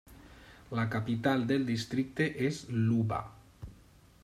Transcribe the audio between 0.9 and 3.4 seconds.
capital del districte és Luba.